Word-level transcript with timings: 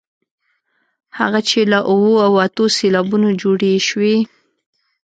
هغه 1.19 1.39
چې 1.49 1.59
له 1.71 1.79
اوو 1.91 2.13
او 2.25 2.31
اتو 2.45 2.65
سېلابونو 2.77 3.29
جوړې 3.41 3.73
شوې. 3.87 4.15